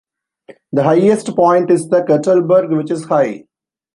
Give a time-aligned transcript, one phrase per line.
[0.71, 3.43] The highest point is the Kettelberg which is high.